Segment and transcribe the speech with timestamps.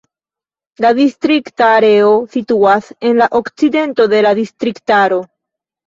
[0.85, 5.27] La distrikta areo situas en la okcidento de la distriktaro.